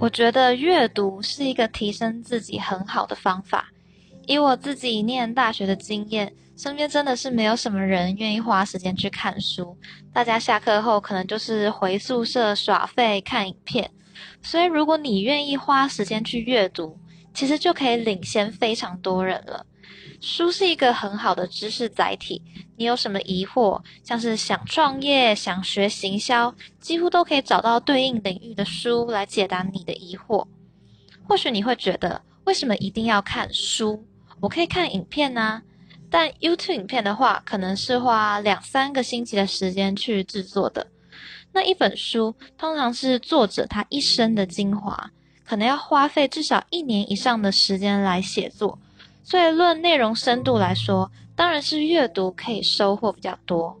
[0.00, 3.68] 我觉得阅读是一个提升自己很好的方法。
[4.26, 9.76] 以我自己念大学的经验，身边真的是没有什么人愿意花时间去看书。
[10.10, 13.90] 大家下课后可能就是回宿舍耍废、看影片。
[14.40, 16.98] 所以，如果你愿意花时间去阅读，
[17.32, 19.64] 其实就可以领先非常多人了。
[20.20, 22.42] 书是一个很好的知识载体，
[22.76, 30.46] 你有什么疑惑，像是想创业、想学行销，几乎都可以找到对应领域的书来解答你的疑惑。
[31.26, 34.04] 或许你会觉得，为什么一定要看书？
[34.40, 35.62] 我可以看影片啊。
[36.10, 40.88] 但 YouTube 影片的话，可能是花两三个星期的时间去制作的。
[41.52, 45.10] 那一本书，通常是作者他一生的精华，
[45.50, 48.78] 可能要花费至少一年以上的时间来写作。
[49.24, 53.76] 所以，论内容深度来说，当然是阅读可以收获比较多。